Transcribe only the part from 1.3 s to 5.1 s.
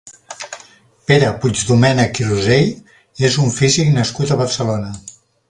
Puigdomènech i Rosell és un físic nascut a Barcelona.